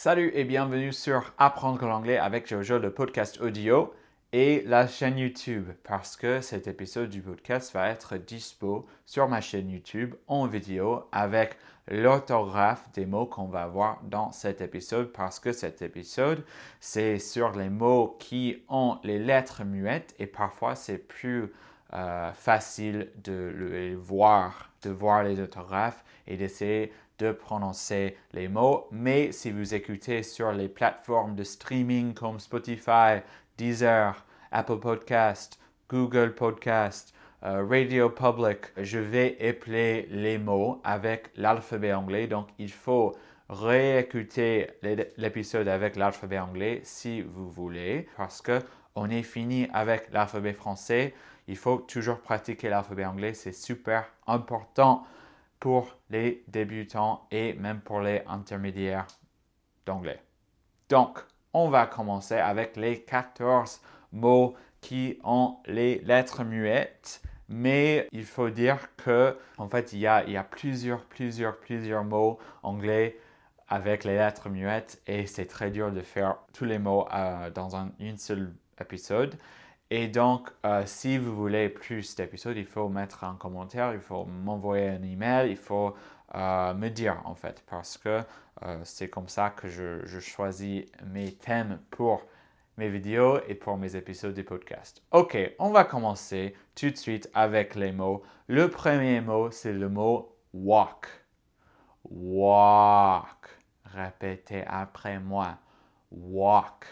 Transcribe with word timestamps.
Salut 0.00 0.30
et 0.32 0.44
bienvenue 0.44 0.92
sur 0.92 1.32
Apprendre 1.38 1.84
l'anglais 1.84 2.18
avec 2.18 2.46
Jojo, 2.46 2.78
le 2.78 2.94
podcast 2.94 3.40
audio 3.40 3.92
et 4.32 4.62
la 4.64 4.86
chaîne 4.86 5.18
YouTube 5.18 5.66
parce 5.82 6.16
que 6.16 6.40
cet 6.40 6.68
épisode 6.68 7.10
du 7.10 7.20
podcast 7.20 7.74
va 7.74 7.88
être 7.88 8.16
dispo 8.16 8.86
sur 9.06 9.26
ma 9.26 9.40
chaîne 9.40 9.68
YouTube 9.68 10.14
en 10.28 10.46
vidéo 10.46 11.02
avec 11.10 11.56
l'orthographe 11.88 12.88
des 12.92 13.06
mots 13.06 13.26
qu'on 13.26 13.48
va 13.48 13.66
voir 13.66 14.00
dans 14.04 14.30
cet 14.30 14.60
épisode 14.60 15.10
parce 15.10 15.40
que 15.40 15.50
cet 15.50 15.82
épisode 15.82 16.44
c'est 16.78 17.18
sur 17.18 17.50
les 17.58 17.68
mots 17.68 18.16
qui 18.20 18.62
ont 18.68 19.00
les 19.02 19.18
lettres 19.18 19.64
muettes 19.64 20.14
et 20.20 20.28
parfois 20.28 20.76
c'est 20.76 20.98
plus 20.98 21.52
euh, 21.94 22.32
facile 22.34 23.10
de 23.24 23.52
les 23.72 23.96
voir, 23.96 24.70
de 24.82 24.90
voir 24.90 25.24
les 25.24 25.40
orthographes 25.40 26.04
et 26.28 26.36
d'essayer 26.36 26.92
de 27.18 27.32
prononcer 27.32 28.16
les 28.32 28.48
mots. 28.48 28.86
Mais 28.90 29.32
si 29.32 29.50
vous 29.50 29.74
écoutez 29.74 30.22
sur 30.22 30.52
les 30.52 30.68
plateformes 30.68 31.34
de 31.34 31.44
streaming 31.44 32.14
comme 32.14 32.38
Spotify, 32.40 33.20
Deezer, 33.56 34.24
Apple 34.52 34.78
Podcast, 34.78 35.58
Google 35.88 36.34
Podcast, 36.34 37.14
euh, 37.44 37.64
Radio 37.68 38.10
Public, 38.10 38.58
je 38.76 38.98
vais 38.98 39.36
épeler 39.40 40.08
les 40.10 40.38
mots 40.38 40.80
avec 40.84 41.30
l'alphabet 41.36 41.92
anglais. 41.92 42.26
Donc, 42.26 42.48
il 42.58 42.70
faut 42.70 43.16
réécouter 43.48 44.70
l'épisode 45.16 45.68
avec 45.68 45.96
l'alphabet 45.96 46.38
anglais 46.38 46.80
si 46.84 47.22
vous 47.22 47.48
voulez, 47.50 48.08
parce 48.16 48.42
que 48.42 48.60
on 48.94 49.08
est 49.10 49.22
fini 49.22 49.68
avec 49.72 50.12
l'alphabet 50.12 50.52
français. 50.52 51.14
Il 51.46 51.56
faut 51.56 51.78
toujours 51.78 52.18
pratiquer 52.18 52.68
l'alphabet 52.68 53.04
anglais, 53.04 53.32
c'est 53.32 53.52
super 53.52 54.10
important 54.26 55.04
pour 55.60 55.96
les 56.10 56.44
débutants 56.48 57.26
et 57.30 57.54
même 57.54 57.80
pour 57.80 58.00
les 58.00 58.22
intermédiaires 58.26 59.06
d'anglais. 59.86 60.22
Donc, 60.88 61.18
on 61.52 61.68
va 61.68 61.86
commencer 61.86 62.36
avec 62.36 62.76
les 62.76 63.02
14 63.02 63.80
mots 64.12 64.54
qui 64.80 65.18
ont 65.24 65.56
les 65.66 65.98
lettres 66.00 66.44
muettes. 66.44 67.22
Mais 67.48 68.06
il 68.12 68.24
faut 68.24 68.50
dire 68.50 68.94
que, 68.96 69.36
en 69.56 69.68
fait, 69.68 69.92
il 69.94 70.00
y 70.00 70.06
a, 70.06 70.22
plusieurs, 70.44 71.04
plusieurs, 71.06 71.58
plusieurs 71.58 72.04
mots 72.04 72.38
anglais 72.62 73.18
avec 73.68 74.04
les 74.04 74.16
lettres 74.16 74.48
muettes 74.50 75.00
et 75.06 75.26
c'est 75.26 75.46
très 75.46 75.70
dur 75.70 75.90
de 75.90 76.00
faire 76.02 76.36
tous 76.52 76.64
les 76.64 76.78
mots 76.78 77.06
euh, 77.12 77.50
dans 77.50 77.76
un 77.76 77.90
une 78.00 78.18
seul 78.18 78.52
épisode. 78.80 79.36
Et 79.90 80.08
donc, 80.08 80.50
euh, 80.66 80.82
si 80.84 81.16
vous 81.16 81.34
voulez 81.34 81.70
plus 81.70 82.14
d'épisodes, 82.14 82.56
il 82.56 82.66
faut 82.66 82.88
mettre 82.88 83.24
un 83.24 83.36
commentaire, 83.36 83.94
il 83.94 84.00
faut 84.00 84.26
m'envoyer 84.26 84.88
un 84.88 85.02
email, 85.02 85.50
il 85.50 85.56
faut 85.56 85.94
euh, 86.34 86.74
me 86.74 86.88
dire 86.90 87.22
en 87.24 87.34
fait, 87.34 87.64
parce 87.70 87.96
que 87.96 88.20
euh, 88.64 88.80
c'est 88.84 89.08
comme 89.08 89.28
ça 89.28 89.50
que 89.50 89.68
je, 89.68 90.04
je, 90.04 90.20
choisis 90.20 90.84
mes 91.06 91.32
thèmes 91.32 91.80
pour 91.90 92.22
mes 92.76 92.90
vidéos 92.90 93.38
et 93.48 93.54
pour 93.54 93.78
mes 93.78 93.96
épisodes 93.96 94.34
de 94.34 94.42
podcast. 94.42 95.02
Ok, 95.10 95.38
on 95.58 95.70
va 95.70 95.84
commencer 95.84 96.54
tout 96.74 96.90
de 96.90 96.96
suite 96.96 97.30
avec 97.32 97.74
les 97.74 97.92
mots. 97.92 98.22
Le 98.46 98.68
premier 98.68 99.22
mot, 99.22 99.50
c'est 99.50 99.72
le 99.72 99.88
mot 99.88 100.36
walk. 100.52 101.06
Walk. 102.04 103.48
Répétez 103.84 104.64
après 104.66 105.18
moi. 105.18 105.56
Walk. 106.10 106.84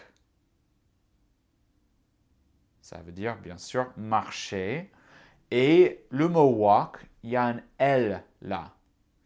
Ça 2.87 2.99
veut 3.05 3.11
dire, 3.11 3.35
bien 3.35 3.57
sûr, 3.57 3.91
marcher. 3.97 4.89
Et 5.51 6.05
le 6.09 6.29
mot 6.29 6.47
walk, 6.51 7.05
il 7.21 7.31
y 7.31 7.35
a 7.35 7.47
un 7.47 7.59
L 7.79 8.23
là 8.41 8.71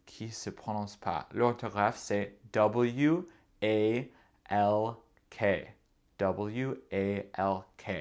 qui 0.07 0.25
ne 0.25 0.31
se 0.31 0.49
prononce 0.49 0.95
pas. 0.95 1.29
L'orthographe, 1.31 1.95
c'est 1.95 2.39
W-A-L-K. 2.53 3.27
W-A-L-K. 6.17 7.91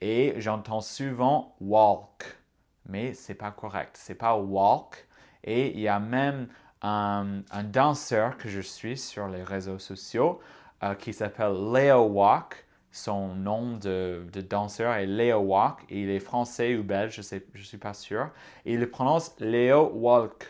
Et 0.00 0.34
j'entends 0.38 0.80
souvent 0.80 1.54
walk, 1.60 2.38
mais 2.86 3.12
c'est 3.12 3.34
pas 3.34 3.50
correct. 3.50 3.98
C'est 3.98 4.14
pas 4.14 4.34
walk. 4.34 5.06
Et 5.44 5.74
il 5.74 5.80
y 5.80 5.88
a 5.88 6.00
même 6.00 6.48
un, 6.80 7.42
danseur 7.64 8.38
que 8.38 8.48
je 8.48 8.62
suis 8.62 8.96
sur 8.96 9.28
les 9.28 9.42
réseaux 9.42 9.78
sociaux 9.78 10.40
euh, 10.82 10.94
qui 10.94 11.12
s'appelle 11.12 11.52
Leo 11.52 12.06
Walk 12.06 12.64
son 12.92 13.34
nom 13.34 13.76
de, 13.76 14.26
danseur 14.48 14.94
est 14.94 15.06
Leo 15.06 15.38
Walk 15.38 15.84
et 15.88 16.02
il 16.02 16.10
est 16.10 16.20
français 16.20 16.76
ou 16.76 16.82
belge, 16.82 17.20
je 17.22 17.34
ne 17.58 17.62
suis 17.62 17.78
pas 17.78 17.94
sûr. 17.94 18.30
Il 18.64 18.80
le 18.80 18.90
prononce 18.90 19.34
Leo 19.38 19.90
Walk. 19.94 20.46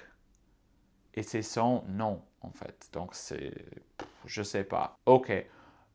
Et 1.15 1.23
c'est 1.23 1.43
son 1.43 1.83
nom 1.89 2.23
en 2.41 2.51
fait. 2.51 2.89
Donc 2.93 3.15
c'est, 3.15 3.53
je 4.27 4.41
ne 4.41 4.45
sais 4.45 4.65
pas. 4.65 4.99
Ok. 5.07 5.33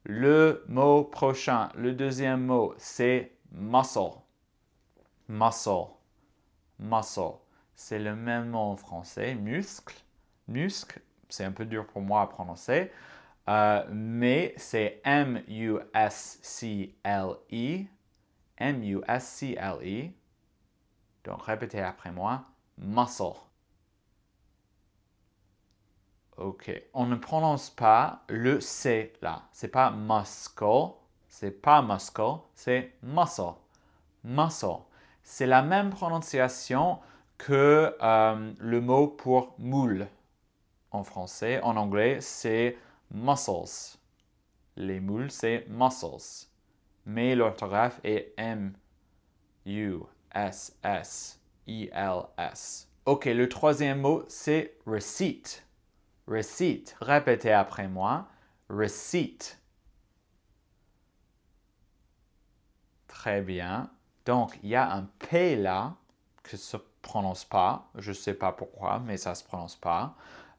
Le 0.03 0.63
mot 0.67 1.03
prochain, 1.03 1.69
le 1.75 1.93
deuxième 1.93 2.45
mot, 2.45 2.75
c'est 2.77 3.31
muscle. 3.51 4.19
Muscle. 5.27 5.87
Muscle. 6.77 7.21
C'est 7.75 7.99
le 7.99 8.15
même 8.15 8.49
mot 8.49 8.59
en 8.59 8.75
français, 8.75 9.33
muscle. 9.33 9.95
Muscle, 10.47 11.01
c'est 11.29 11.43
un 11.43 11.51
peu 11.51 11.65
dur 11.65 11.87
pour 11.87 12.01
moi 12.01 12.21
à 12.21 12.27
prononcer. 12.27 12.91
Euh, 13.47 13.85
mais 13.91 14.53
c'est 14.57 15.01
M-U-S-C-L-E. 15.03 15.85
M-U-S-C-L-E. 18.57 20.09
Donc 21.23 21.43
répétez 21.43 21.81
après 21.81 22.11
moi. 22.11 22.45
Muscle. 22.77 23.39
OK. 26.37 26.71
On 26.93 27.05
ne 27.05 27.15
prononce 27.15 27.69
pas 27.69 28.23
le 28.27 28.59
C 28.59 29.13
là. 29.21 29.43
C'est 29.51 29.69
pas 29.69 29.91
muscle. 29.91 30.93
C'est 31.27 31.51
pas 31.51 31.81
muscle. 31.81 32.39
C'est 32.53 32.93
muscle. 33.03 33.53
Muscle. 34.23 34.79
C'est 35.23 35.47
la 35.47 35.61
même 35.61 35.89
prononciation 35.89 36.99
que 37.37 37.95
euh, 38.01 38.53
le 38.57 38.81
mot 38.81 39.07
pour 39.07 39.55
moule 39.57 40.07
en 40.91 41.03
français. 41.03 41.59
En 41.61 41.75
anglais, 41.77 42.21
c'est 42.21 42.77
muscles. 43.15 43.97
Les 44.75 44.99
moules, 44.99 45.31
c'est 45.31 45.65
muscles. 45.69 46.49
Mais 47.05 47.35
l'orthographe 47.35 47.99
est 48.03 48.33
M-U-S-S-I-L-S. 48.37 48.75
Ok, 53.05 53.25
le 53.25 53.47
troisième 53.47 54.01
mot, 54.01 54.23
c'est 54.27 54.77
receipt. 54.85 55.63
Receipt. 56.27 56.95
Répétez 56.99 57.53
après 57.53 57.87
moi. 57.87 58.27
Receipt. 58.69 59.59
Très 63.07 63.41
bien. 63.41 63.91
Donc, 64.25 64.59
il 64.63 64.69
y 64.69 64.75
a 64.75 64.91
un 64.91 65.03
P 65.19 65.55
là 65.55 65.95
que 66.41 66.57
se 66.57 66.77
prononce 67.03 67.45
pas. 67.45 67.89
Je 67.95 68.09
ne 68.09 68.15
sais 68.15 68.33
pas 68.33 68.51
pourquoi, 68.51 68.99
mais 68.99 69.17
ça 69.17 69.29
ne 69.31 69.35
se 69.35 69.43
prononce 69.43 69.75
pas. 69.75 70.15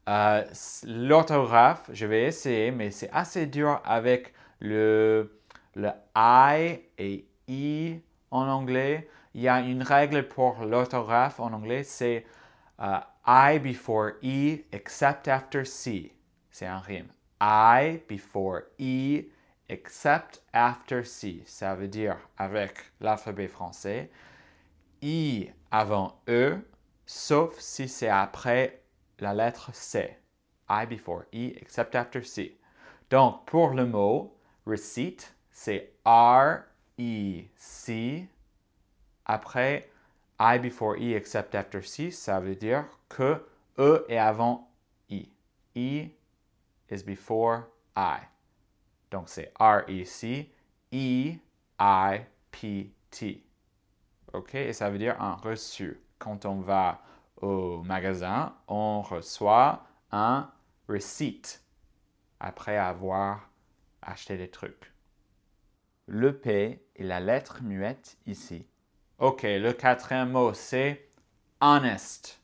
Euh, 0.08 0.44
l'orthographe, 0.84 1.90
je 1.92 2.06
vais 2.06 2.24
essayer, 2.24 2.70
mais 2.70 2.90
c'est 2.90 3.10
assez 3.10 3.46
dur 3.46 3.80
avec 3.84 4.32
le, 4.60 5.40
le 5.74 5.90
I 6.14 6.80
et 6.98 7.26
I 7.48 8.00
en 8.30 8.46
anglais. 8.48 9.08
Il 9.34 9.42
y 9.42 9.48
a 9.48 9.60
une 9.60 9.82
règle 9.82 10.28
pour 10.28 10.64
l'orthographe 10.64 11.40
en 11.40 11.52
anglais, 11.52 11.82
c'est 11.82 12.24
euh, 12.80 12.98
I 13.26 13.58
before 13.58 14.12
E 14.22 14.60
except 14.72 15.26
after 15.28 15.64
C. 15.64 16.12
C'est 16.50 16.66
un 16.66 16.78
rime. 16.78 17.08
I 17.40 18.00
before 18.08 18.62
E 18.80 19.24
except 19.68 20.42
after 20.52 21.04
C. 21.04 21.42
Ça 21.44 21.74
veut 21.74 21.88
dire 21.88 22.16
avec 22.38 22.92
l'alphabet 23.00 23.48
français. 23.48 24.10
I 25.02 25.50
avant 25.70 26.14
E, 26.28 26.58
sauf 27.04 27.58
si 27.58 27.88
c'est 27.88 28.08
après 28.08 28.80
la 29.20 29.34
lettre 29.34 29.70
C. 29.74 30.16
I 30.68 30.84
before 30.84 31.26
E 31.32 31.54
except 31.56 31.94
after 31.94 32.22
C. 32.22 32.58
Donc, 33.10 33.46
pour 33.46 33.70
le 33.70 33.86
mot 33.86 34.36
receipt, 34.66 35.32
c'est 35.50 35.92
R-E-C. 36.04 36.68
Après, 39.24 39.90
I 40.38 40.58
before 40.58 40.96
E 40.96 41.14
except 41.14 41.54
after 41.54 41.82
C, 41.82 42.10
ça 42.10 42.40
veut 42.40 42.56
dire 42.56 42.84
que 43.08 43.40
E 43.78 44.04
est 44.08 44.18
avant 44.18 44.68
E. 45.10 45.28
E 45.76 46.10
is 46.90 47.02
before 47.04 47.68
I. 47.96 48.18
Donc, 49.10 49.28
c'est 49.28 49.52
R-E-C, 49.60 50.50
E-I-P-T. 50.92 51.38
OK? 54.32 54.54
Et 54.54 54.72
ça 54.72 54.90
veut 54.90 54.98
dire 54.98 55.20
un 55.20 55.34
reçu. 55.36 56.00
Quand 56.18 56.44
on 56.44 56.60
va 56.60 57.00
au 57.36 57.82
magasin, 57.82 58.54
on 58.68 59.02
reçoit 59.02 59.86
un 60.12 60.50
receipt 60.88 61.62
après 62.40 62.76
avoir 62.76 63.50
acheté 64.02 64.36
des 64.36 64.50
trucs. 64.50 64.92
Le 66.06 66.38
P 66.38 66.84
est 66.94 67.02
la 67.02 67.20
lettre 67.20 67.62
muette 67.62 68.16
ici. 68.26 68.66
Ok, 69.18 69.42
le 69.42 69.72
quatrième 69.72 70.30
mot 70.30 70.54
c'est 70.54 71.08
honest. 71.60 72.40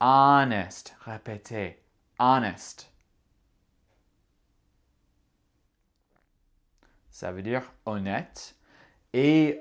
Honest. 0.00 0.96
Répétez. 1.00 1.82
Honest. 2.18 2.92
Ça 7.10 7.32
veut 7.32 7.42
dire 7.42 7.72
honnête. 7.84 8.54
Et 9.12 9.60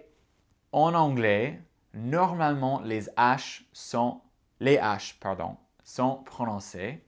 en 0.72 0.94
anglais, 0.94 1.60
normalement, 1.98 2.82
les 2.84 3.04
H 3.18 3.64
sont, 3.74 4.22
les 4.60 4.78
H, 4.78 5.18
pardon, 5.20 5.58
sont 5.84 6.24
prononcés. 6.24 7.04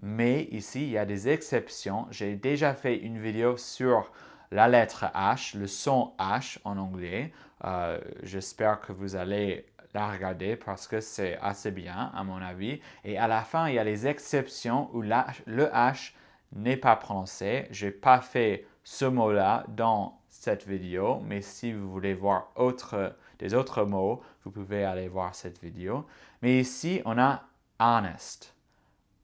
Mais 0.00 0.44
ici, 0.50 0.82
il 0.82 0.90
y 0.90 0.98
a 0.98 1.06
des 1.06 1.28
exceptions. 1.28 2.06
J'ai 2.10 2.34
déjà 2.34 2.74
fait 2.74 2.96
une 2.96 3.20
vidéo 3.20 3.56
sur 3.56 4.10
la 4.50 4.68
lettre 4.68 5.06
H, 5.14 5.56
le 5.56 5.66
son 5.66 6.12
H 6.18 6.58
en 6.64 6.76
anglais. 6.76 7.32
Euh, 7.64 8.00
j'espère 8.22 8.80
que 8.80 8.92
vous 8.92 9.14
allez 9.14 9.66
la 9.94 10.10
regarder 10.10 10.56
parce 10.56 10.88
que 10.88 11.00
c'est 11.00 11.38
assez 11.38 11.70
bien, 11.70 12.10
à 12.14 12.24
mon 12.24 12.42
avis. 12.42 12.80
Et 13.04 13.18
à 13.18 13.28
la 13.28 13.42
fin, 13.42 13.68
il 13.68 13.74
y 13.74 13.78
a 13.78 13.84
les 13.84 14.06
exceptions 14.06 14.90
où 14.92 15.02
le 15.02 15.64
H 15.64 16.12
n'est 16.52 16.76
pas 16.76 16.96
prononcé. 16.96 17.68
Je 17.70 17.86
n'ai 17.86 17.92
pas 17.92 18.20
fait 18.20 18.66
ce 18.84 19.04
mot-là 19.04 19.64
dans 19.68 20.20
cette 20.28 20.66
vidéo, 20.66 21.20
mais 21.24 21.40
si 21.42 21.72
vous 21.72 21.90
voulez 21.90 22.14
voir 22.14 22.50
autre, 22.56 23.14
des 23.42 23.54
autres 23.54 23.82
mots, 23.82 24.22
vous 24.44 24.52
pouvez 24.52 24.84
aller 24.84 25.08
voir 25.08 25.34
cette 25.34 25.60
vidéo. 25.60 26.06
Mais 26.42 26.60
ici, 26.60 27.02
on 27.04 27.18
a 27.18 27.42
honest. 27.80 28.54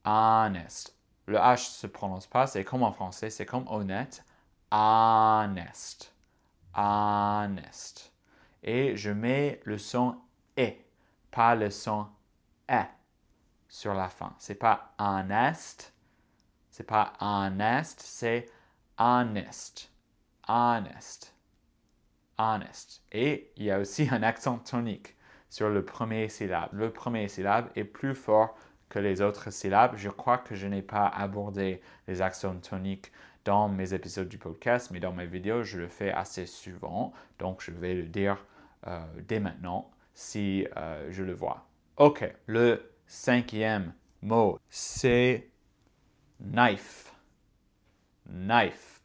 Honest. 0.04 0.96
Le 1.26 1.36
H 1.36 1.52
ne 1.52 1.56
se 1.56 1.86
prononce 1.86 2.26
pas, 2.26 2.48
c'est 2.48 2.64
comme 2.64 2.82
en 2.82 2.90
français, 2.90 3.30
c'est 3.30 3.46
comme 3.46 3.68
honnête. 3.68 4.24
Honest. 4.72 6.12
Honest. 6.74 8.12
Et 8.64 8.96
je 8.96 9.10
mets 9.10 9.60
le 9.62 9.78
son 9.78 10.16
E, 10.58 10.72
pas 11.30 11.54
le 11.54 11.70
son 11.70 12.08
E 12.68 12.82
sur 13.68 13.94
la 13.94 14.08
fin. 14.08 14.34
C'est 14.40 14.56
pas 14.56 14.94
honest, 14.98 15.94
c'est 16.70 16.82
pas 16.82 17.12
honest, 17.20 18.00
c'est 18.00 18.46
honest. 18.98 19.92
Honest. 20.48 21.37
Honest. 22.38 23.02
Et 23.12 23.52
il 23.56 23.64
y 23.64 23.70
a 23.70 23.78
aussi 23.78 24.08
un 24.10 24.22
accent 24.22 24.58
tonique 24.58 25.16
sur 25.50 25.68
le 25.68 25.84
premier 25.84 26.28
syllabe. 26.28 26.70
Le 26.72 26.90
premier 26.90 27.28
syllabe 27.28 27.68
est 27.74 27.84
plus 27.84 28.14
fort 28.14 28.56
que 28.88 28.98
les 28.98 29.20
autres 29.20 29.50
syllabes. 29.50 29.94
Je 29.96 30.08
crois 30.08 30.38
que 30.38 30.54
je 30.54 30.66
n'ai 30.66 30.82
pas 30.82 31.06
abordé 31.06 31.80
les 32.06 32.22
accents 32.22 32.56
toniques 32.56 33.12
dans 33.44 33.68
mes 33.68 33.94
épisodes 33.94 34.28
du 34.28 34.38
podcast, 34.38 34.90
mais 34.90 35.00
dans 35.00 35.12
mes 35.12 35.26
vidéos, 35.26 35.62
je 35.62 35.78
le 35.78 35.88
fais 35.88 36.10
assez 36.10 36.46
souvent. 36.46 37.12
Donc, 37.38 37.62
je 37.62 37.70
vais 37.70 37.94
le 37.94 38.04
dire 38.04 38.44
euh, 38.86 39.00
dès 39.26 39.40
maintenant 39.40 39.90
si 40.14 40.66
euh, 40.76 41.06
je 41.10 41.22
le 41.22 41.32
vois. 41.32 41.66
OK, 41.96 42.30
le 42.46 42.92
cinquième 43.06 43.94
mot, 44.22 44.58
c'est 44.68 45.48
knife. 46.40 47.12
Knife. 48.28 48.97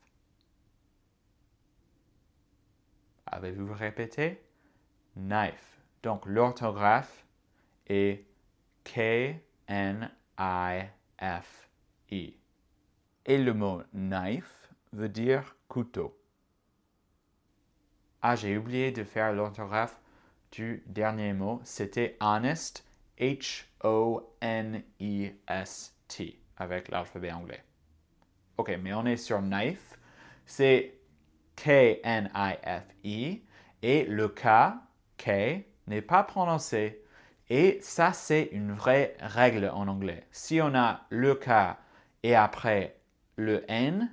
Avez-vous 3.34 3.74
répété? 3.74 4.40
Knife. 5.16 5.80
Donc 6.04 6.28
l'orthographe 6.28 7.26
est 7.88 8.28
K-N-I-F-E. 8.84 9.34
Et 13.26 13.38
le 13.40 13.54
mot 13.56 13.82
knife 13.92 14.70
veut 14.92 15.10
dire 15.10 15.56
couteau. 15.68 16.16
Ah, 18.22 18.36
j'ai 18.36 18.56
oublié 18.56 18.92
de 18.92 19.04
faire 19.04 19.34
l'orthographe 19.34 20.00
du 20.52 20.84
dernier 20.86 21.34
mot. 21.34 21.60
C'était 21.64 22.18
honest, 22.22 22.86
H-O-N-E-S-T, 23.18 23.60
avec 26.58 26.90
l'alphabet 26.90 27.32
anglais. 27.32 27.64
OK, 28.58 28.78
mais 28.80 28.94
on 28.94 29.08
est 29.08 29.18
sur 29.18 29.42
knife. 29.42 29.98
C'est 30.46 31.00
K-N-I-F-E. 31.56 33.42
Et 33.82 34.06
le 34.06 34.30
K, 34.30 34.48
K, 35.18 35.66
n'est 35.88 36.02
pas 36.02 36.24
prononcé. 36.24 37.04
Et 37.50 37.80
ça, 37.82 38.14
c'est 38.14 38.50
une 38.52 38.72
vraie 38.72 39.16
règle 39.20 39.70
en 39.74 39.88
anglais. 39.88 40.26
Si 40.32 40.62
on 40.62 40.74
a 40.76 41.02
le 41.10 41.36
K 41.36 41.76
et 42.24 42.36
après 42.36 42.98
le 43.36 43.70
N, 43.70 44.10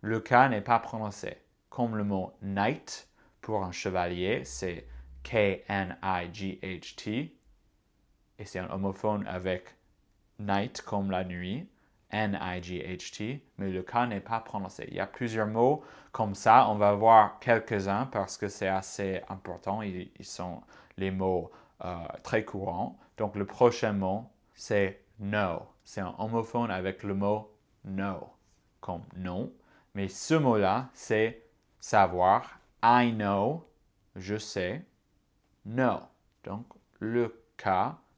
le 0.00 0.20
K 0.20 0.32
n'est 0.50 0.60
pas 0.60 0.78
prononcé. 0.80 1.36
Comme 1.68 1.96
le 1.96 2.04
mot 2.04 2.32
knight 2.42 3.08
pour 3.40 3.64
un 3.64 3.72
chevalier, 3.72 4.44
c'est 4.44 4.86
K-N-I-G-H-T. 5.22 7.06
Et 8.38 8.44
c'est 8.44 8.58
un 8.58 8.70
homophone 8.70 9.26
avec 9.26 9.76
night 10.38 10.82
comme 10.82 11.10
la 11.10 11.24
nuit. 11.24 11.68
N-I-G-H-T, 12.10 13.42
mais 13.58 13.70
le 13.70 13.82
K 13.82 14.06
n'est 14.08 14.20
pas 14.20 14.40
prononcé. 14.40 14.86
Il 14.88 14.94
y 14.94 15.00
a 15.00 15.06
plusieurs 15.06 15.46
mots 15.46 15.82
comme 16.12 16.34
ça. 16.34 16.68
On 16.68 16.74
va 16.74 16.92
voir 16.94 17.38
quelques-uns 17.40 18.06
parce 18.06 18.36
que 18.36 18.48
c'est 18.48 18.68
assez 18.68 19.22
important. 19.28 19.82
Ils, 19.82 20.10
sont 20.22 20.62
les 20.96 21.10
mots 21.10 21.50
euh, 21.84 21.96
très 22.22 22.44
courants. 22.44 22.98
Donc, 23.16 23.36
le 23.36 23.44
prochain 23.46 23.92
mot, 23.92 24.24
c'est 24.54 25.02
no. 25.18 25.66
C'est 25.84 26.00
un 26.00 26.14
homophone 26.18 26.70
avec 26.70 27.02
le 27.02 27.14
mot 27.14 27.52
no, 27.84 28.28
comme 28.80 29.02
non. 29.16 29.52
Mais 29.94 30.08
ce 30.08 30.34
mot-là, 30.34 30.88
c'est 30.94 31.42
savoir. 31.80 32.60
I 32.82 33.12
know, 33.12 33.66
je 34.16 34.36
sais. 34.36 34.84
No. 35.64 36.00
Donc, 36.44 36.66
le 36.98 37.42
K 37.56 37.68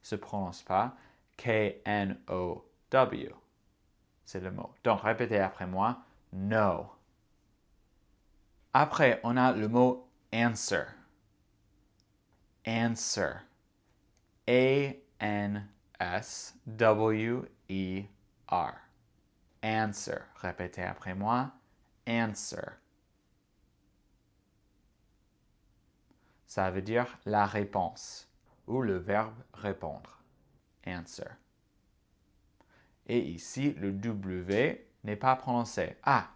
se 0.02 0.16
prononce 0.16 0.62
pas 0.62 0.94
K-N-O-W. 1.36 3.30
C'est 4.24 4.40
le 4.40 4.50
mot. 4.50 4.74
Donc, 4.84 5.02
répétez 5.02 5.38
après 5.38 5.66
moi. 5.66 6.02
No. 6.32 6.90
Après, 8.72 9.20
on 9.22 9.36
a 9.36 9.52
le 9.52 9.69
mot 9.69 10.08
answer. 10.32 10.84
Answer. 12.66 13.34
A-N-S-W-E-R. 14.48 15.62
Answer. 19.62 20.19
Répétez 20.36 20.82
après 20.82 21.14
moi. 21.14 21.52
Answer. 22.08 22.78
Ça 26.46 26.70
veut 26.70 26.82
dire 26.82 27.19
la 27.24 27.46
réponse 27.46 28.28
ou 28.66 28.82
le 28.82 28.98
verbe 28.98 29.34
répondre. 29.54 30.19
Answer. 30.86 31.30
Et 33.08 33.19
ici, 33.19 33.75
le 33.81 33.93
W 33.93 34.84
n'est 35.04 35.16
pas 35.16 35.37
prononcé. 35.37 35.96
Ah, 36.04 36.28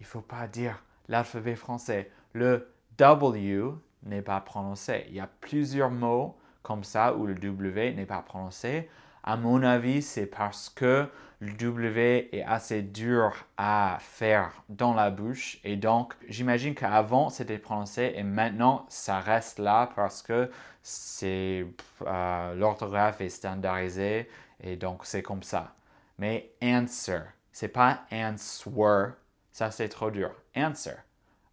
il 0.00 0.04
ne 0.04 0.08
faut 0.08 0.20
pas 0.20 0.46
dire 0.46 0.82
l'alphabet 1.08 1.56
français. 1.56 2.10
Le 2.32 2.68
W 2.98 3.74
n'est 4.04 4.22
pas 4.22 4.40
prononcé. 4.40 5.06
Il 5.08 5.14
y 5.14 5.20
a 5.20 5.28
plusieurs 5.40 5.90
mots 5.90 6.36
comme 6.62 6.84
ça 6.84 7.14
où 7.14 7.26
le 7.26 7.34
W 7.34 7.92
n'est 7.94 8.06
pas 8.06 8.22
prononcé. 8.22 8.88
À 9.22 9.36
mon 9.36 9.62
avis, 9.62 10.02
c'est 10.02 10.26
parce 10.26 10.68
que 10.68 11.08
le 11.40 11.52
W 11.52 12.28
est 12.32 12.42
assez 12.42 12.82
dur 12.82 13.34
à 13.56 13.98
faire 14.00 14.62
dans 14.68 14.94
la 14.94 15.10
bouche 15.10 15.58
et 15.64 15.76
donc 15.76 16.14
j'imagine 16.28 16.74
qu'avant 16.74 17.28
c'était 17.28 17.58
prononcé 17.58 18.14
et 18.16 18.22
maintenant 18.22 18.86
ça 18.88 19.20
reste 19.20 19.58
là 19.58 19.90
parce 19.94 20.22
que 20.22 20.50
c'est 20.82 21.66
euh, 22.06 22.54
l'orthographe 22.54 23.20
est 23.20 23.28
standardisée 23.28 24.28
et 24.62 24.76
donc 24.76 25.04
c'est 25.04 25.22
comme 25.22 25.42
ça. 25.42 25.74
Mais 26.18 26.54
answer, 26.62 27.22
c'est 27.52 27.68
pas 27.68 28.06
answer, 28.10 29.14
ça 29.52 29.70
c'est 29.70 29.88
trop 29.88 30.10
dur. 30.10 30.34
Answer. 30.56 31.04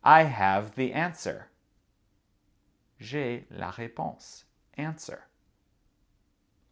I 0.03 0.23
have 0.23 0.71
the 0.75 0.93
answer. 0.95 1.45
J'ai 2.99 3.47
la 3.49 3.71
réponse. 3.71 4.45
Answer. 4.77 5.17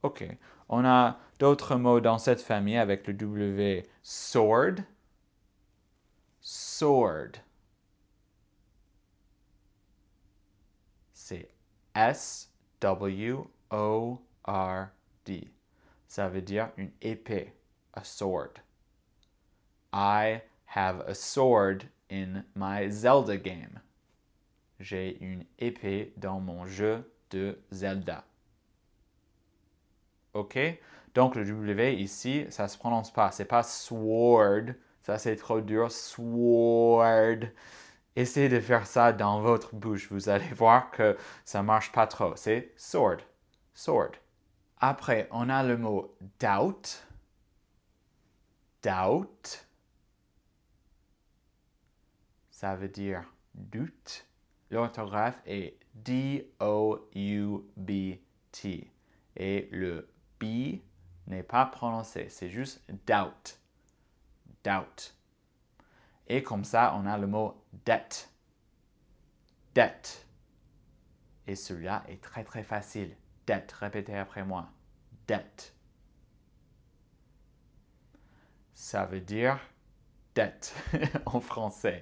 OK. 0.04 0.24
On 0.70 0.86
a 0.86 1.20
d'autres 1.40 1.76
mots 1.76 2.00
dans 2.00 2.18
cette 2.20 2.42
famille 2.42 2.78
avec 2.78 3.08
le 3.08 3.14
W. 3.14 3.90
Sword. 4.04 4.84
Sword. 6.40 7.32
C'est 11.14 11.50
S-W-O-R-D. 11.96 13.52
Ça 16.08 16.28
veut 16.30 16.42
dire 16.42 16.72
une 16.78 16.92
épée, 17.02 17.54
a 17.94 18.04
sword. 18.04 18.62
I 19.92 20.42
have 20.66 21.02
a 21.08 21.16
sword 21.16 21.86
in 22.10 22.44
my 22.56 22.90
Zelda 22.90 23.38
game. 23.38 23.80
J'ai 24.80 25.18
une 25.22 25.46
épée 25.58 26.14
dans 26.18 26.40
mon 26.40 26.66
jeu 26.66 27.04
de 27.32 27.58
Zelda. 27.72 28.24
OK? 30.34 30.58
Donc 31.14 31.36
le 31.36 31.44
W 31.44 31.96
ici, 31.96 32.46
ça 32.50 32.68
se 32.68 32.78
prononce 32.78 33.12
pas. 33.12 33.32
C'est 33.32 33.46
pas 33.46 33.64
sword. 33.64 34.76
Ça, 35.02 35.18
c'est 35.18 35.36
trop 35.36 35.60
dur. 35.60 35.92
Sword. 35.92 37.50
Essayez 38.16 38.50
de 38.50 38.60
faire 38.60 38.86
ça 38.86 39.12
dans 39.12 39.42
votre 39.42 39.76
bouche. 39.76 40.12
Vous 40.12 40.30
allez 40.30 40.54
voir 40.54 40.92
que 40.92 41.18
ça 41.46 41.64
marche 41.64 41.92
pas 41.92 42.08
trop. 42.08 42.36
C'est 42.36 42.74
sword. 42.78 43.18
Sword. 43.74 44.12
Après, 44.80 45.28
on 45.32 45.50
a 45.50 45.64
le 45.64 45.78
mot 45.78 46.16
doubt. 46.40 47.06
Doubt. 48.82 49.68
ça 52.50 52.76
veut 52.76 52.90
dire 52.90 53.24
doute. 53.54 54.26
L'orthographe 54.70 55.42
est 55.46 55.78
D-O-U-B-T. 55.96 56.62
Et 59.36 59.70
le 59.72 60.10
B 60.40 60.80
n'est 61.28 61.44
pas 61.44 61.66
prononcé, 61.66 62.30
c'est 62.30 62.50
juste 62.50 62.84
doubt. 63.08 63.60
Doubt. 64.64 65.16
Et 66.28 66.44
comme 66.44 66.64
ça, 66.64 66.96
on 66.96 67.06
a 67.06 67.18
le 67.18 67.28
mot 67.28 67.64
dette. 67.86 68.32
Dette. 69.74 70.28
Et 71.48 71.56
celui-là 71.56 72.04
est 72.08 72.22
très 72.22 72.44
très 72.44 72.64
facile. 72.64 73.16
Dette. 73.48 73.72
Répétez 73.72 74.16
après 74.16 74.44
moi. 74.44 74.70
Dette. 75.28 75.76
Ça 78.80 79.04
veut 79.04 79.20
dire 79.20 79.60
dette 80.36 80.74
en 81.26 81.42
français. 81.42 82.02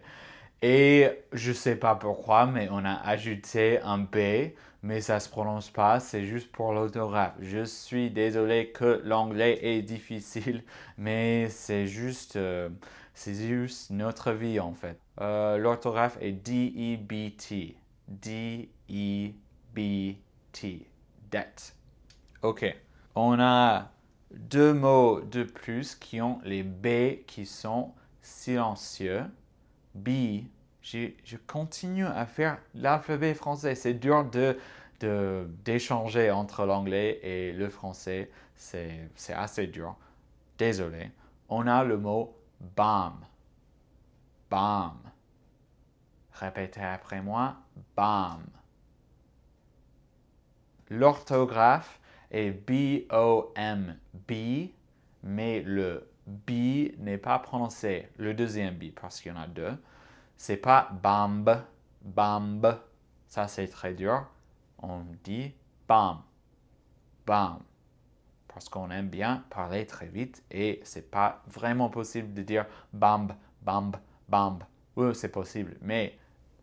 Et 0.62 1.10
je 1.34 1.52
sais 1.52 1.76
pas 1.76 1.96
pourquoi, 1.96 2.46
mais 2.46 2.70
on 2.72 2.86
a 2.86 2.94
ajouté 2.94 3.80
un 3.82 3.98
B, 3.98 4.52
mais 4.84 5.02
ça 5.02 5.20
se 5.20 5.28
prononce 5.28 5.72
pas, 5.72 6.00
c'est 6.00 6.24
juste 6.24 6.52
pour 6.52 6.74
l'orthographe. 6.74 7.34
Je 7.40 7.64
suis 7.64 8.12
désolé 8.12 8.72
que 8.72 9.02
l'anglais 9.04 9.58
est 9.64 9.82
difficile, 9.82 10.64
mais 11.00 11.50
c'est 11.50 11.88
juste, 11.88 12.36
euh, 12.36 12.70
juste 13.16 13.90
notre 13.90 14.32
vie 14.32 14.60
en 14.60 14.74
fait. 14.74 15.00
Euh, 15.20 15.58
l'orthographe 15.58 16.20
est 16.22 16.32
D-E-B-T. 16.32 17.76
D-E-B-T. 18.08 19.36
Debt. 21.32 21.76
Ok. 22.44 22.78
On 23.16 23.40
a 23.40 23.90
deux 24.32 24.74
mots 24.74 25.22
de 25.22 25.44
plus 25.44 25.96
qui 25.96 26.22
ont 26.22 26.40
les 26.44 26.64
B 26.64 27.24
qui 27.26 27.46
sont 27.46 27.94
silencieux. 28.22 29.24
B, 29.96 30.44
je, 30.82 31.38
continue 31.48 32.06
à 32.06 32.26
faire 32.26 32.60
l'alphabet 32.76 33.34
français. 33.34 33.76
C'est 33.76 33.94
dur 33.94 34.26
de, 34.26 34.58
d'échanger 35.64 36.32
entre 36.32 36.66
l'anglais 36.66 37.20
et 37.24 37.54
le 37.54 37.70
français. 37.70 38.30
C'est, 38.56 39.10
c'est 39.16 39.34
assez 39.34 39.68
dur. 39.68 39.96
Désolé. 40.58 41.12
On 41.50 41.68
a 41.68 41.84
le 41.84 41.98
mot 41.98 42.36
BAM. 42.76 43.14
BAM. 44.50 44.98
Répétez 46.34 46.82
après 46.82 47.22
moi. 47.22 47.56
BAM. 47.96 48.44
L'orthographe 50.90 52.00
est 52.32 52.52
B-O-M. 52.52 53.98
B, 54.28 54.72
mais 55.24 55.62
le 55.62 56.10
B 56.26 56.52
n'est 57.00 57.18
pas 57.18 57.40
prononcé, 57.40 58.10
le 58.18 58.34
deuxième 58.34 58.76
B, 58.76 58.92
parce 58.94 59.22
qu'il 59.22 59.32
y 59.32 59.36
en 59.36 59.40
a 59.40 59.48
deux. 59.48 59.78
C'est 60.36 60.58
pas 60.58 60.90
bamb, 61.02 61.46
bamb. 62.04 62.80
Ça, 63.28 63.48
c'est 63.48 63.68
très 63.68 63.94
dur. 63.94 64.26
On 64.80 65.04
dit 65.24 65.54
bam, 65.88 66.22
bam. 67.26 67.60
Parce 68.48 68.70
qu'on 68.70 68.90
aime 68.92 69.10
bien 69.10 69.44
parler 69.50 69.86
très 69.86 70.08
vite 70.08 70.44
et 70.52 70.82
c'est 70.84 71.10
pas 71.10 71.44
vraiment 71.48 71.90
possible 71.90 72.34
de 72.34 72.42
dire 72.42 72.66
bamb, 72.94 73.32
bamb, 73.62 73.96
bamb. 74.28 74.64
Oui, 74.96 75.14
c'est 75.16 75.32
possible, 75.32 75.78
mais 75.82 76.18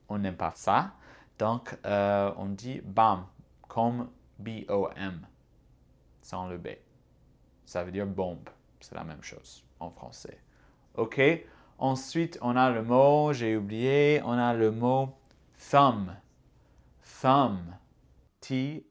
on 0.08 0.18
n'aime 0.18 0.36
pas 0.36 0.52
ça. 0.54 0.92
Donc, 1.38 1.76
euh, 1.86 2.32
on 2.36 2.46
dit 2.46 2.80
bam, 2.84 3.26
comme 3.68 4.08
B-O-M, 4.38 5.26
sans 6.24 6.48
le 6.48 6.56
B. 6.56 6.68
Ça 7.66 7.84
veut 7.84 7.92
dire 7.92 8.06
bombe. 8.06 8.48
C'est 8.80 8.94
la 8.94 9.04
même 9.04 9.22
chose 9.22 9.62
en 9.78 9.90
français. 9.90 10.38
OK? 10.94 11.20
Ensuite, 11.78 12.38
on 12.40 12.56
a 12.56 12.70
le 12.70 12.82
mot, 12.82 13.32
j'ai 13.32 13.56
oublié, 13.56 14.22
on 14.24 14.32
a 14.32 14.54
le 14.54 14.70
mot 14.70 15.14
thumb. 15.70 16.16
Thumb. 17.20 17.76
T-H-U-M-B. 18.40 18.84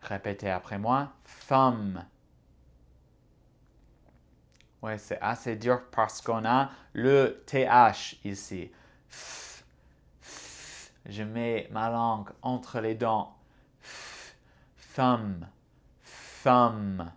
Répétez 0.00 0.50
après 0.50 0.78
moi. 0.78 1.12
Thumb. 1.46 2.02
Ouais, 4.82 4.96
c'est 4.96 5.20
assez 5.20 5.56
dur 5.56 5.82
parce 5.90 6.22
qu'on 6.22 6.46
a 6.46 6.70
le 6.94 7.42
TH 7.46 8.18
ici. 8.24 8.70
Je 11.10 11.22
mets 11.22 11.68
ma 11.70 11.90
langue 11.90 12.30
entre 12.40 12.80
les 12.80 12.94
dents. 12.94 13.36
Thumb 14.94 15.46
thumb. 16.42 17.10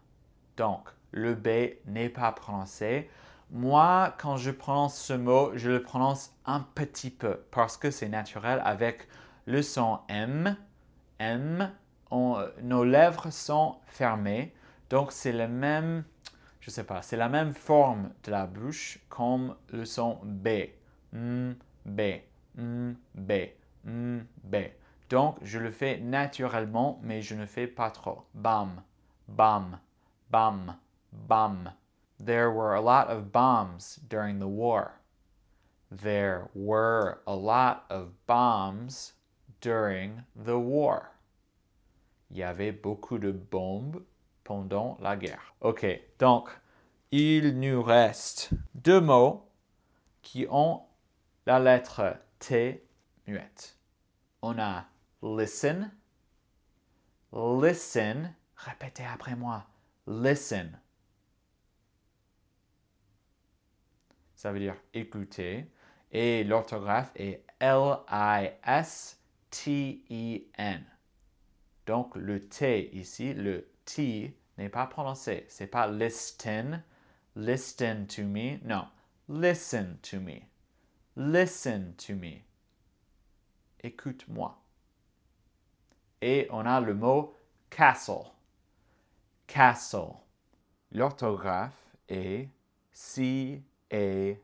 Donc, 0.58 0.90
le 1.12 1.36
B 1.36 1.76
n'est 1.88 2.10
pas 2.10 2.32
prononcé. 2.32 3.10
Moi, 3.52 4.14
quand 4.18 4.38
je 4.38 4.52
prononce 4.52 4.98
ce 4.98 5.14
mot, 5.14 5.52
je 5.56 5.70
le 5.70 5.82
prononce 5.82 6.34
un 6.46 6.62
petit 6.62 7.12
peu 7.12 7.40
parce 7.52 7.78
que 7.78 7.92
c'est 7.92 8.10
naturel 8.10 8.62
avec 8.66 9.08
le 9.46 9.62
son 9.62 10.00
M. 10.08 10.58
M, 11.20 11.72
nos 12.12 12.84
lèvres 12.84 13.32
sont 13.32 13.78
fermées. 13.86 14.54
Donc, 14.90 15.12
c'est 15.12 15.32
le 15.32 15.48
même, 15.48 16.04
je 16.60 16.70
sais 16.70 16.84
pas, 16.84 17.02
c'est 17.02 17.18
la 17.18 17.30
même 17.30 17.54
forme 17.54 18.10
de 18.24 18.32
la 18.32 18.46
bouche 18.46 19.00
comme 19.10 19.56
le 19.70 19.86
son 19.86 20.20
B. 20.24 20.48
M, 21.14 21.56
B, 21.86 22.02
M, 22.58 22.96
B, 23.16 23.32
M, 23.86 24.25
B. 24.44 24.56
Donc, 25.10 25.38
je 25.44 25.60
le 25.60 25.72
fais 25.72 26.00
naturellement, 26.00 27.00
mais 27.04 27.22
je 27.22 27.36
ne 27.36 27.46
fais 27.46 27.68
pas 27.68 27.92
trop. 27.92 28.25
Bam, 28.34 28.82
Bum, 29.28 29.78
bum, 30.30 30.75
bum. 31.28 31.70
There 32.20 32.52
were 32.52 32.75
a 32.75 32.82
lot 32.82 33.08
of 33.08 33.32
bombs 33.32 34.00
during 34.08 34.40
the 34.40 34.48
war. 34.48 35.00
There 35.90 36.50
were 36.54 37.22
a 37.25 37.36
lot 37.36 37.86
of 37.90 38.12
bombs 38.28 39.13
during 39.62 40.24
the 40.36 40.60
war. 40.60 41.12
Il 42.30 42.38
y 42.38 42.44
avait 42.44 42.72
beaucoup 42.72 43.20
de 43.20 43.32
bombes 43.32 44.04
pendant 44.44 44.98
la 45.00 45.16
guerre. 45.16 45.54
Ok, 45.62 45.86
donc 46.20 46.50
il 47.12 47.60
nous 47.60 47.82
reste 47.82 48.50
deux 48.75 49.00
mots 49.00 49.50
qui 50.22 50.46
ont 50.50 50.82
la 51.46 51.60
lettre 51.60 52.18
T 52.40 52.84
muette. 53.27 53.77
On 54.42 54.58
a 54.60 54.86
listen, 55.22 55.92
listen 57.34 58.36
Répétez 58.56 59.06
après 59.06 59.36
moi. 59.36 59.65
Listen. 60.08 60.80
Ça 64.36 64.51
veut 64.51 64.60
dire 64.60 64.75
écouter. 64.94 65.70
Et 66.12 66.44
l'orthographe 66.44 67.12
est 67.15 67.46
L-I-S-T-E-N. 67.60 68.06
Donc 71.86 72.15
le 72.15 72.39
T 72.39 72.96
ici, 72.96 73.34
le 73.34 73.70
T 73.86 74.38
n'est 74.58 74.70
pas 74.70 74.86
prononcé. 74.88 75.46
C'est 75.50 75.68
pas 75.68 75.88
listen, 75.88 76.84
listen 77.36 78.08
to 78.08 78.24
me. 78.24 78.60
Non, 78.63 78.88
listen 79.27 79.98
to 80.01 80.20
me. 80.20 80.42
Listen 81.15 81.94
to 81.96 82.13
me. 82.13 82.44
Écoute-moi. 83.84 84.58
Et 86.22 86.48
on 86.52 86.66
a 86.66 86.80
le 86.80 86.94
mot 86.94 87.38
castle 87.70 88.34
castle. 89.54 90.13
L'orthographe 90.92 91.96
est 92.10 92.50
C-A-S-T-L-E. 92.92 94.40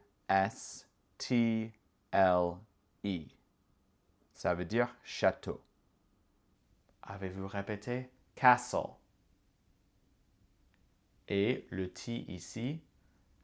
Ça 4.34 4.54
veut 4.54 4.66
dire 4.66 4.96
château. 5.04 5.64
Avez-vous 7.02 7.48
répété 7.48 8.12
castle? 8.36 8.90
Et 11.28 11.68
le 11.72 11.92
T 11.92 12.32
ici, 12.32 12.82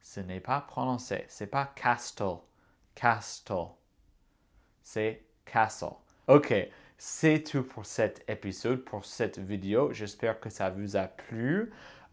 ce 0.00 0.20
n'est 0.20 0.40
pas 0.40 0.60
prononcé. 0.60 1.24
C'est 1.28 1.46
pas 1.48 1.66
castle. 1.66 2.38
Castle. 2.94 3.70
C'est 4.82 5.26
castle. 5.46 5.94
OK. 6.28 6.54
C'est 6.98 7.42
tout 7.42 7.62
pour 7.62 7.84
cet 7.84 8.24
épisode, 8.28 8.82
pour 8.84 9.04
cette 9.04 9.38
vidéo. 9.38 9.92
J'espère 9.92 10.40
que 10.40 10.48
ça 10.48 10.70
vous 10.70 10.96
a 10.96 11.08
plu. 11.08 11.70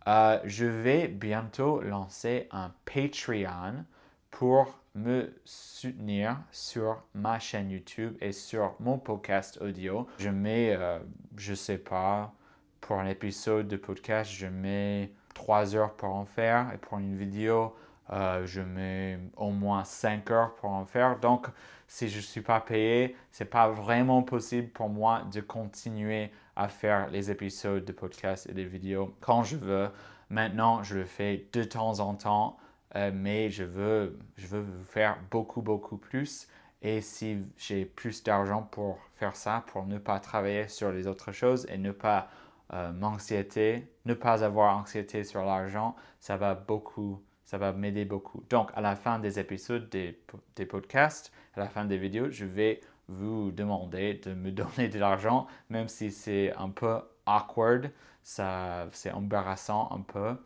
Euh, 0.08 0.40
je 0.44 0.66
vais 0.66 1.08
bientôt 1.08 1.82
lancer 1.82 2.48
un 2.52 2.74
Patreon 2.86 3.86
pour 4.30 4.78
me 4.96 5.34
soutenir 5.46 6.38
sur 6.52 7.02
ma 7.14 7.40
chaîne 7.40 7.72
YouTube 7.72 8.16
et 8.20 8.34
sur 8.34 8.76
mon 8.80 8.98
podcast 8.98 9.58
audio. 9.62 10.08
Je 10.20 10.30
mets, 10.30 10.76
euh, 10.76 11.00
je 11.38 11.54
sais 11.54 11.78
pas, 11.78 12.34
pour 12.82 12.98
un 13.00 13.08
épisode 13.08 13.68
de 13.68 13.78
podcast, 13.78 14.30
je 14.30 14.48
mets 14.48 15.12
trois 15.34 15.76
heures 15.76 15.96
pour 15.96 16.10
en 16.10 16.26
faire 16.26 16.72
et 16.74 16.78
pour 16.78 17.00
une 17.00 17.16
vidéo, 17.16 17.74
euh, 18.14 18.46
je 18.46 18.62
mets 18.62 19.20
au 19.38 19.52
moins 19.52 19.84
5 19.84 20.32
heures 20.32 20.56
pour 20.56 20.72
en 20.72 20.86
faire. 20.86 21.20
Donc, 21.20 21.48
si 21.88 22.10
je 22.10 22.18
ne 22.18 22.22
suis 22.22 22.42
pas 22.42 22.62
payé, 22.62 23.16
ce 23.32 23.44
n'est 23.44 23.50
pas 23.50 23.70
vraiment 23.70 24.24
possible 24.24 24.70
pour 24.70 24.90
moi 24.90 25.24
de 25.34 25.42
continuer 25.42 26.32
à 26.56 26.68
faire 26.70 27.10
les 27.10 27.32
épisodes 27.32 27.84
de 27.86 27.92
podcast 27.92 28.48
et 28.50 28.54
des 28.54 28.66
vidéos 28.66 29.16
quand 29.22 29.44
je 29.44 29.58
veux. 29.58 29.90
Maintenant, 30.30 30.84
je 30.84 30.98
le 31.00 31.06
fais 31.06 31.48
de 31.54 31.64
temps 31.64 32.00
en 32.00 32.16
temps. 32.16 32.58
euh, 32.96 33.12
mais 33.14 33.50
je 33.50 33.64
veux, 33.64 34.20
je 34.38 34.48
veux 34.48 34.66
faire 34.88 35.18
beaucoup, 35.32 35.62
beaucoup 35.62 35.98
plus. 35.98 36.48
Et 36.82 37.02
si 37.02 37.40
j'ai 37.58 37.86
plus 37.86 38.24
d'argent 38.24 38.64
pour 38.64 39.00
faire 39.16 39.36
ça, 39.36 39.64
pour 39.68 39.86
ne 39.86 39.98
pas 39.98 40.20
travailler 40.20 40.68
sur 40.68 40.92
les 40.92 41.08
autres 41.08 41.32
choses 41.32 41.66
et 41.70 41.78
ne 41.78 41.92
pas 41.92 42.30
euh, 42.74 42.92
m'anxiéter, 42.92 43.88
ne 44.06 44.14
pas 44.14 44.44
avoir 44.44 44.78
anxiété 44.78 45.24
sur 45.24 45.44
l'argent, 45.46 45.96
ça 46.20 46.38
va 46.38 46.56
beaucoup, 46.56 47.22
ça 47.46 47.58
va 47.58 47.74
m'aider 47.74 48.06
beaucoup. 48.06 48.44
Donc, 48.50 48.72
à 48.76 48.82
la 48.82 48.96
fin 48.96 49.20
des 49.20 49.40
épisodes 49.40 49.90
des, 49.90 50.66
podcasts, 50.66 51.32
à 51.56 51.60
la 51.60 51.68
fin 51.68 51.86
des 51.86 51.98
vidéos, 51.98 52.30
je 52.30 52.46
vais 52.46 52.82
vous 53.08 53.52
demander 53.52 54.16
de 54.16 54.34
me 54.34 54.52
donner 54.52 54.88
de 54.90 55.00
l'argent, 55.00 55.48
même 55.70 55.88
si 55.88 56.12
c'est 56.12 56.54
un 56.56 56.70
peu 56.70 57.00
awkward, 57.26 57.92
c'est 58.24 59.12
embarrassant 59.12 59.90
un 59.92 60.02
peu, 60.02 60.38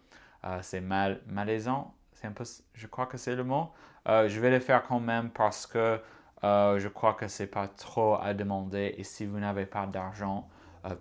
euh, 0.44 0.60
c'est 0.62 0.82
mal, 0.82 1.22
malaisant, 1.27 1.94
un 2.24 2.32
peu, 2.32 2.44
je 2.74 2.88
crois 2.88 3.06
que 3.06 3.18
c'est 3.18 3.36
le 3.36 3.44
mot. 3.44 3.70
Euh, 4.08 4.27
je 4.27 4.39
vais 4.39 4.50
le 4.50 4.60
faire 4.60 4.84
quand 4.84 5.00
même 5.00 5.30
parce 5.30 5.68
que 5.68 6.01
euh, 6.44 6.80
je 6.80 6.88
crois 6.88 7.13
que 7.13 7.27
c'est 7.27 7.48
pas 7.48 7.68
trop 7.68 8.16
à 8.16 8.34
demander 8.34 8.96
et 8.98 9.04
si 9.04 9.25
vous 9.25 9.39
n'avez 9.39 9.66
pas 9.66 9.86
d'argent 9.86 10.48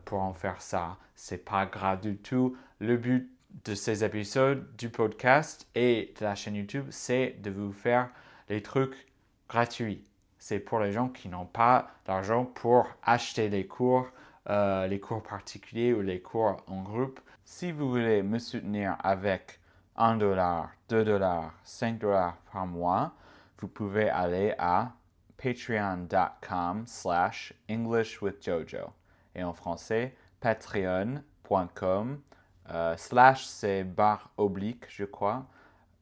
pour 0.04 0.20
en 0.20 0.34
faire 0.34 0.60
ça, 0.60 0.96
c'est 1.14 1.44
pas 1.44 1.66
grave 1.66 2.00
du 2.00 2.16
tout. 2.16 2.56
Le 2.80 2.96
but 2.96 3.35
de 3.64 3.74
ces 3.74 4.04
épisodes 4.04 4.66
du 4.76 4.90
podcast 4.90 5.66
et 5.74 6.14
de 6.18 6.24
la 6.24 6.34
chaîne 6.34 6.56
YouTube, 6.56 6.86
c'est 6.90 7.36
de 7.42 7.50
vous 7.50 7.72
faire 7.72 8.10
les 8.48 8.62
trucs 8.62 9.06
gratuits 9.48 10.04
c'est 10.46 10.60
pour 10.60 10.78
les 10.78 10.92
gens 10.92 11.08
qui 11.08 11.28
n'ont 11.28 11.44
pas 11.44 11.90
d'argent 12.04 12.44
pour 12.44 12.86
acheter 13.02 13.48
les 13.48 13.66
cours, 13.66 14.06
euh, 14.48 14.86
les 14.86 15.00
cours 15.00 15.20
particuliers 15.20 15.92
ou 15.92 16.02
les 16.02 16.20
cours 16.20 16.62
en 16.68 16.82
groupe. 16.82 17.18
Si 17.44 17.72
vous 17.72 17.90
voulez 17.90 18.22
me 18.22 18.38
soutenir 18.38 18.96
avec 19.02 19.58
1 19.96 20.18
dollar, 20.18 20.70
2 20.88 21.04
dollars, 21.04 21.52
5 21.64 21.98
dollars 21.98 22.36
par 22.52 22.64
mois, 22.64 23.12
vous 23.58 23.66
pouvez 23.66 24.08
aller 24.08 24.54
à 24.56 24.92
patreon.com 25.36 26.84
slash 26.86 27.52
English 27.68 28.22
with 28.22 28.40
Jojo. 28.40 28.92
Et 29.34 29.42
en 29.42 29.52
français, 29.52 30.14
patreon.com 30.38 32.20
euh, 32.70 32.96
slash 32.96 33.44
c'est 33.44 33.84
barre 33.84 34.30
oblique, 34.36 34.84
je 34.88 35.04
crois, 35.04 35.46